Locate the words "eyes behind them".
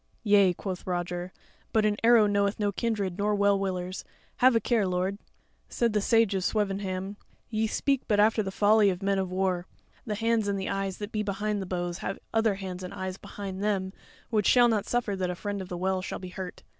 12.95-13.93